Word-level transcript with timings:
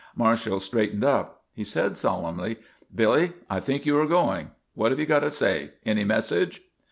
Marshall 0.15 0.59
straightened 0.59 1.03
up. 1.05 1.43
He 1.53 1.63
said, 1.63 1.95
solemnly: 1.95 2.57
"Billy, 2.95 3.33
I 3.51 3.59
think 3.59 3.85
you 3.85 3.99
are 3.99 4.07
going. 4.07 4.49
What 4.73 4.91
have 4.91 4.99
you 4.99 5.05
got 5.05 5.19
to 5.19 5.29
say? 5.29 5.73
Any 5.85 6.03
message?" 6.05 6.59